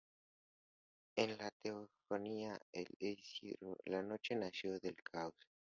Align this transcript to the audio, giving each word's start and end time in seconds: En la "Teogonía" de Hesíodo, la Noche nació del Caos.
En 1.15 1.37
la 1.37 1.51
"Teogonía" 1.61 2.59
de 2.73 2.87
Hesíodo, 2.99 3.77
la 3.85 4.01
Noche 4.01 4.35
nació 4.35 4.79
del 4.79 4.95
Caos. 4.95 5.35